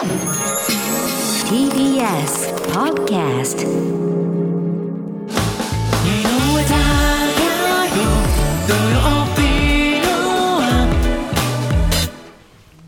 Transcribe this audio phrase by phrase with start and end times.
[0.00, 0.08] TBS
[2.72, 3.66] Podcast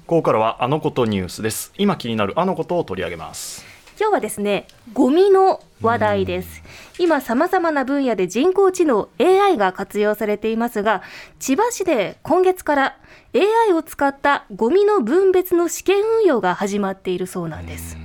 [0.07, 1.75] ここからはあのことニュースです。
[1.77, 3.72] 今気になるあのことを取り上げます
[4.03, 6.65] 今日はですねゴミの話題です。
[6.99, 11.03] 今さまざまな分野で人工知能 AI が活用されていますが
[11.39, 12.97] 千葉市で今月から
[13.33, 17.97] AI を使ったゴミの分別の試験運用が始まっているそうなんです。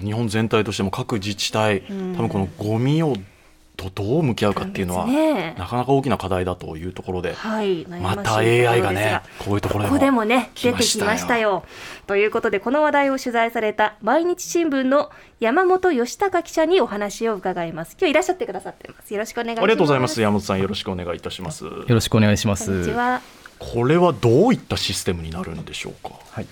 [0.00, 3.14] 日本全体としても各自治体多分このゴミを
[3.90, 11.64] とどう向き合うかっていうのは、ねなかなか大きな課題だというところで、はい、また AI がねこういうところでもここでもね出てきましたよ。
[12.06, 17.96] ということでこの話題を取材された毎日新聞の山本義孝記者にお話を伺います。
[17.98, 19.12] 今日いらっしゃってくださってます。
[19.12, 19.64] よろしくお願いします。
[19.64, 22.90] ありがとうございます山本さんよろしくお願いいたしますよろしくお願いしまこんにちす。
[22.90, 23.20] は。
[23.58, 26.14] これはどういったシステムになるんでしょうか？
[26.30, 26.46] はい。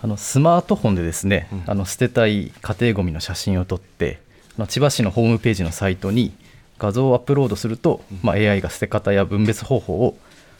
[0.00, 4.20] あのスマートフォンでですね、うんあの捨てたい家庭ごみの写真を撮って、
[4.66, 6.34] 千葉市のホームページのサイトに
[6.82, 10.16] 画像をアップロードすると、まあ AI が捨て方や分別方法を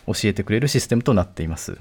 [0.07, 1.77] 教えてくれるシステムとなっています。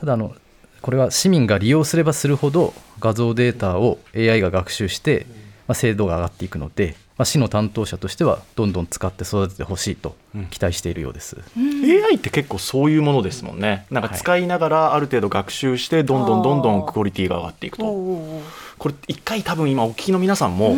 [0.00, 0.34] ただあの
[0.80, 5.26] これは市民が利用すればするほど画像データを AI が学習して、
[5.66, 10.16] まあ、精度が上がっていくので、まあ、市の担当者としてはどんどん使って育ててほしいと
[10.50, 11.36] 期待しているようです。
[11.56, 13.86] AI って結構そういうものですもんね。
[13.90, 17.84] なんか使いながらある程度学習してどんどんどんどんクオリティが上がっていくと。
[17.84, 20.76] これ一回多分今お聞きの皆さんも、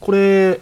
[0.00, 0.60] これ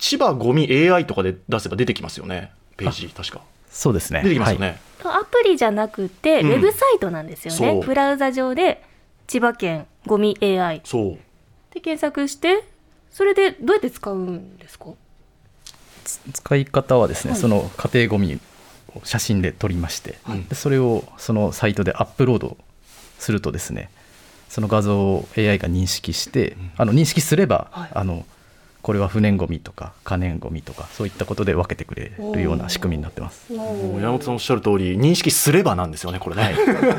[0.00, 2.50] 千葉ゴミ AI とかで出せば出てきますよね。
[2.76, 3.42] ページ確か。
[3.70, 4.22] そうですね。
[4.22, 5.20] 出てきますよね、はい。
[5.20, 6.50] アプリじゃなくて、うん。
[6.50, 7.74] ウェブサイトなんですよそう。
[7.74, 7.82] ね。
[7.84, 8.82] ブラウザ上で
[9.26, 11.18] 千葉県ゴミ AI そう。
[11.72, 12.64] で検索して、
[13.10, 14.86] それでどうやって使うんですか？
[16.32, 17.40] 使い方はですね、はい。
[17.40, 18.40] その家庭ごみ
[18.96, 20.42] を写真で撮りまして、はい。
[20.48, 22.56] でそれをそのサイトでアップロード
[23.18, 23.90] するとですね
[24.48, 27.90] その画像を AI が認識して、あの認識すれば、はい。
[27.92, 28.24] あの
[28.82, 33.52] これは不燃ごみとか可燃ごみとかそういったことで分けてくれるような仕組みになってます。
[33.52, 36.54] 山本さんおっしゃる通り認識すればなんですよねこれね、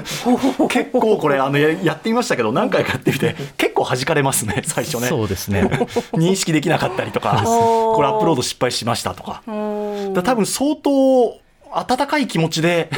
[0.70, 5.08] 結構これあのややってみましたけど何回かやってみて結構弾かれますね最初ね。
[5.08, 5.62] そうですね。
[6.14, 9.42] 認識できなかったりとかこれアップロード失敗しましたとか。
[9.46, 11.40] 多分相当
[11.74, 12.90] 温かい気持ちで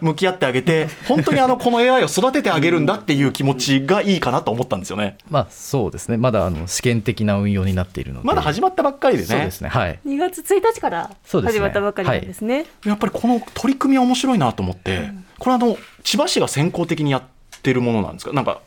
[0.00, 5.18] 向き合ってあげて本当にあのこの AI を育ててあげるんだっていう気持ちがいいかなと思ったんですよね。
[5.30, 6.16] まあそうですね。
[6.16, 8.26] まだあの試験的な運用になっているので。
[8.26, 9.28] まだ始まったばっかりでね。
[9.28, 9.68] そうですね。
[9.68, 9.98] はい。
[10.06, 12.66] 2月1日から始まったばかりなんですね。
[12.84, 17.22] やっぱりこの取り組みは面白いなと思ってこれあの千葉市が先行的にやっ
[17.62, 18.32] てるものなんですか？
[18.32, 18.60] なんか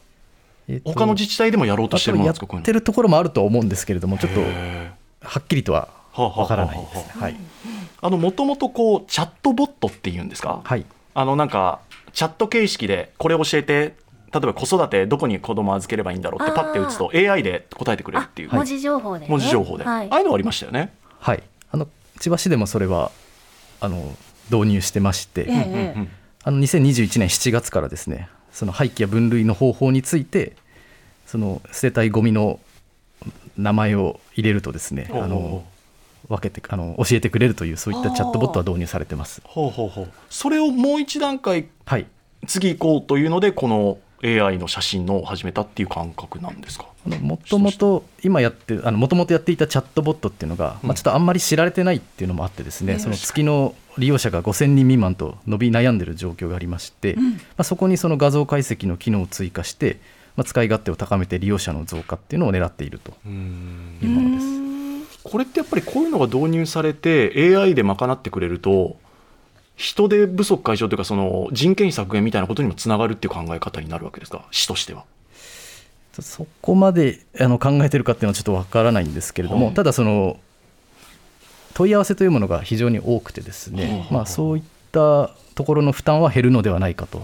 [0.68, 2.54] えっと他の自治体でもやろうとしてるものなんですか？
[2.56, 4.92] やってるところもあるとは思うんですけれどもちょっとへ
[5.22, 6.96] はっきりとはわからないです。
[6.96, 7.36] ねはい、
[8.02, 10.86] あのもともとこうチャットボットっていうんですか、はい。
[11.14, 11.80] あのなんか
[12.14, 13.96] チャット形式でこれ教えて
[14.34, 19.28] 例えば子育てどこに子供預ければいいんだろうってパッて打つと AI で答えてくれるっていう、あ文字情報で、ね。
[19.30, 20.08] 文字情報で、はい。
[20.10, 20.94] ああいうのありましたよね。
[21.20, 21.88] はい、あの
[22.20, 23.12] 千葉市でもそれは
[23.80, 24.16] あの
[24.50, 26.10] 導入してまして、ええうん
[26.44, 30.56] あの2021年7月からですねその廃棄や分類の方法について
[31.28, 32.60] その捨てたいゴミの
[33.58, 35.38] 名前を入れるとですねほうほうほう。
[35.38, 35.64] あの
[36.32, 39.42] 分けてあの教えてくれるというそういったチャットボットは導入されてます。
[39.46, 40.12] ほうほうほう。
[40.30, 42.08] それをもう一段階はい。
[42.48, 46.86] 次行こうというのでこの AI の写真のを始めたっていう感覚なんですか？
[47.22, 50.88] もともと今やってあのもともとやっていたチャットボットっていうのが、うん。
[50.90, 53.00] まあ、ちょっとあんまり知られてないっていうのもあってですね、うん。
[53.00, 57.24] その月の利用者が5000人未満と伸び悩んでる状況がありまして、ま
[57.58, 60.00] あ、そこにその画像解析の機能を追加して、
[60.36, 63.30] まあ、使い勝手を高めて利用者の増加っていうのを狙っているという
[64.08, 64.61] ものです。
[65.32, 68.98] これってやっぱりこういうのが導入されて AI で賄ってくれると
[69.76, 74.46] 人手不足解消というかその人件費削減みたいなことにもつながるっていう考え方になるわけですか？
[74.52, 75.06] 市としては。
[76.20, 80.38] そこまであの考えてるかっていうのはちょっとわからないんですけれども、はいただその
[81.74, 87.22] 問い合わせというものが非常に多くてですね、まあ、そういったところの負担は減るのではないかと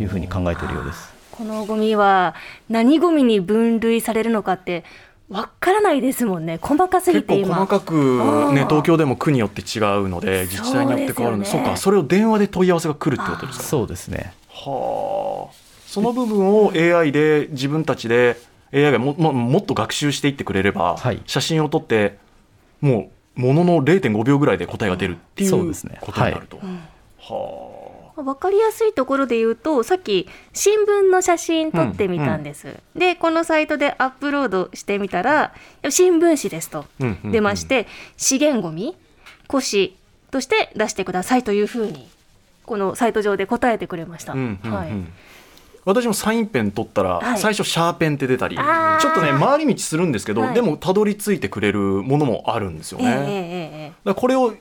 [0.00, 1.14] いうふうに考えているようです。
[1.30, 2.34] このゴミは
[2.68, 4.84] 何ゴミに分類されるのかって
[5.28, 6.58] わからないですもんね。
[6.60, 7.54] 細かすぎ結構。
[7.54, 11.50] 細かく、ね、東京でも区によって違うので自治体によって変わるので。
[11.50, 13.64] そうねかそれを電話で問い合わせが来るってことですか。
[13.64, 14.34] そうですね。
[14.50, 15.54] はあ。
[15.86, 18.36] その部分を AI で自分たちで
[18.72, 21.22] AI がもももっと学習していってくれれば、はい。
[21.26, 22.18] 写真を撮って
[22.80, 25.98] もうものの0.5秒ぐらいで答えが出るっていうそうですね。
[26.00, 26.58] ことになると。
[26.62, 26.80] うん
[27.18, 27.83] はあ
[28.16, 35.52] わかりやすいところで言うとさっき新聞の写真撮ってみたんです、でこのサイトでアップロードしてみたら
[35.90, 37.32] 新聞紙ですとうんうんうん。
[37.32, 38.96] 出まして、資源ゴミ
[39.50, 39.96] 古紙
[40.30, 42.08] として出してくださいというふうに
[42.64, 44.72] このサイト上で答えてくれました、うんうんうん。
[44.72, 44.88] はい、
[45.84, 47.38] 私もサインペン取ったら、はい。
[47.38, 50.54] 最初シャーペンって出たりちょあーっとね回り道するんですけど、はい。
[50.54, 53.06] でもたどり着いてくれるものもあるんですよね。
[53.06, 53.26] えええええ
[53.86, 53.88] え。
[53.88, 54.54] だからこれを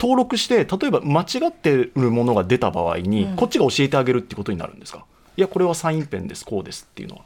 [0.00, 3.36] 登録して例えば間違ってるものが出た場合に、うん。
[3.36, 5.04] こっちが教えてあげるってことになるんですか？
[5.36, 7.22] いやこれはサインペンですこうですっていうのは。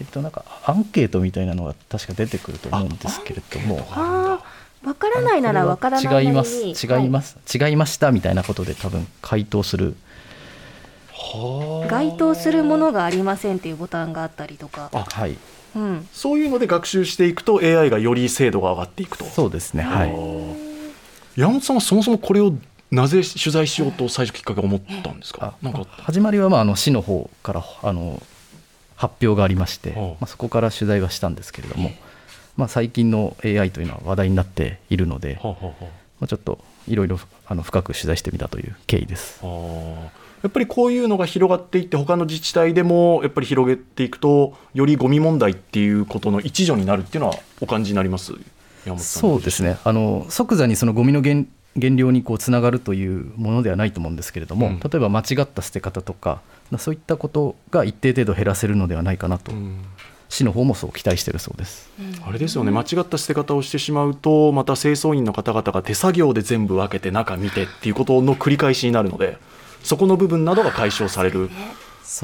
[0.00, 3.86] えっとなんかアンケートみたいなのが確か出てくると思うんですけれども。
[4.84, 6.60] わからないならわからない違います。
[6.64, 6.72] 違
[7.04, 9.94] います、違いましたみたいなことで多分回答する。
[11.14, 15.36] はい該当するものがありませんっていうボタンがあったりとか、あはい。
[15.76, 19.24] うん、そういうので学習していくと AI がより精度が上がっていくと。
[19.24, 19.84] そうですね。
[19.84, 20.12] はい
[21.36, 22.54] 山本さんはそもそもこれを
[22.90, 25.54] なぜ取材しようと最初きっかけ思ったんですか？
[25.62, 28.22] あなんか始まりはまああの市の方からあの
[28.96, 31.90] 発表がありまして、はあまあ、そこから取材はしたんですけれども、
[32.56, 35.88] まあ、最近の AI というのは話題になっているので、はあはあはあま
[36.24, 39.40] あ、ちょっといろいろあの深く取材してみたという経緯です。
[39.42, 40.22] あー。
[40.42, 48.34] やっぱりこういうのが広がっていって他の自治体でもやっぱり広げていくとよりゴミ問題っていうことの一助になるっていうのはお感じになります？
[48.98, 49.78] そうですね。
[49.84, 54.80] あの即座にそのゴミの減減量にこうつながるというものではないと思うんですけれども、うん。
[54.80, 56.42] 例えば間違った捨て方とか
[56.78, 59.84] そういったことが一定程度減らせるのではないかなと、うん。
[60.28, 61.90] 市の方もそう期待しているそうです。
[62.26, 62.70] あれですよね。
[62.70, 69.36] 間違った捨て方をしてしまうとまた清掃員の方々が手作業で全部分けて中見てっていうことの繰り返しになるので
[69.82, 71.50] そこの部分などが解消される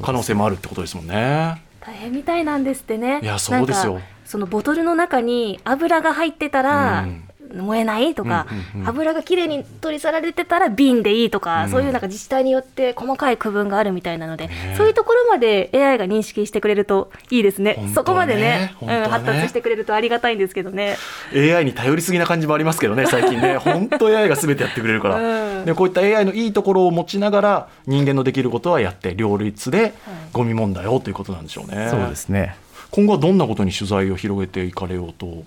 [0.02, 1.62] 可能性もあるってことですもんね。
[1.80, 3.20] 大変みたいなんですってね。
[3.22, 7.24] いやそうですよそのボトルの中に油が入ってたら、うん。
[7.48, 8.88] 燃えないとか、うんうんうん。
[8.88, 11.70] 油がきれいに取り去られてたら瓶でいいとか、うん。
[11.70, 17.76] そういうなんか自治体によって細かい区分があるみたいなので、ねそういうところまで AI が認識してくれるといいですね。
[17.76, 18.74] ねそこまでねね。
[18.82, 20.98] うん、発達してくれるとありがたいんですけどね。
[21.34, 23.56] AI に頼りすぎな感じもありますけどね最近ね。
[23.64, 25.64] 本当 AI が全てやってくれるから、うん。
[25.64, 29.94] でこういった AI のいいところを持ちながら人間のできることはやって両立で
[30.34, 32.56] ゴミ問題をということなんでしょうね、そうですね
[32.90, 35.44] 今後はどんなことに取材を広げていかれようと？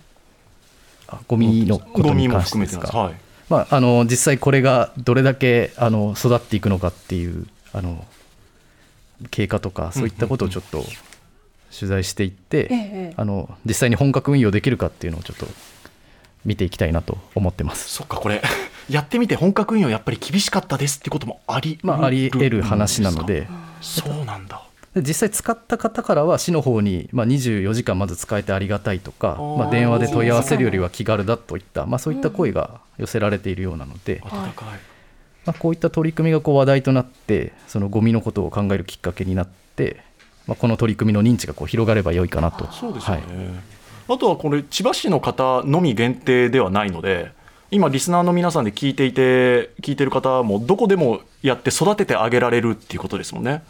[1.08, 2.88] あゴミのことにゴミも関してですか？
[2.88, 8.06] 含めてなんです、はい、まあ、あの実際これがどれだけあの育っていくのかっていうあの
[9.30, 10.84] 経過とかそういったことをちょっと
[11.78, 12.76] 取材していって、え
[13.12, 15.48] えあの実際に本格運用できるかっていうのをちょっと
[16.44, 17.90] 見ていきたいなと思ってます。
[17.90, 18.42] そっかこれ
[18.90, 23.48] やってみて本格運用やっぱり厳しかったですってこともありまあ、あり得る話なので。
[23.82, 24.58] そうなんだ。
[24.58, 34.70] で実際使った方からは市の方に、まあ、24時間まず使えてありがたいとか、まあ、電話で問い合わせるよりは気軽だといった、まあ、そういった声が寄せられているようなので、温かい、
[35.46, 40.04] まあ、こういった取り組みがこう話題となってそのゴミのことを考えるきっかけになって、
[40.46, 42.70] まあ、この取り組みの認知がこう広がれば良いかなと。
[42.74, 43.52] そうですよね、は
[44.10, 44.16] い。
[44.16, 47.32] あとはこれ千葉市の方のみ限定ではないので
[47.70, 53.64] 今リスナーの皆さんで聞いていて聞いてる方もどこでもやって育ててあげられるっていうことですもんね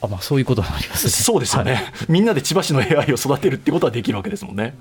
[0.00, 1.10] あ、まあ、そういうことになりますね。
[1.10, 1.82] そうですよね、はい。
[2.08, 4.76] みんなで千葉市の AI を育てるってことはできるわけですもんね。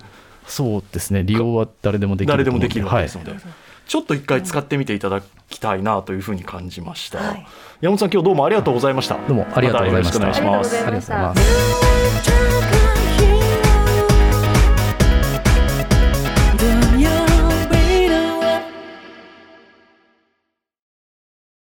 [0.47, 1.23] そうですね。
[1.23, 3.41] 利用は誰でもできる誰でもできるわけですので、はい。
[3.87, 7.47] ちょっと一回使ってみていただきたいなというふうに感じました、はい。
[7.81, 9.15] 山本さん今日どうもありがとうございました。
[9.27, 10.19] どうもありがとうございました。
[10.19, 10.85] たよろしくお願いします。
[10.85, 11.31] ありがとうございました。
[11.31, 12.76] ありがとうございます。